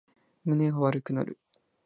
[0.45, 1.37] 胸が悪くなる